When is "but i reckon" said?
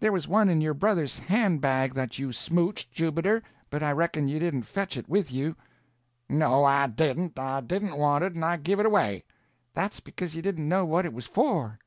3.70-4.28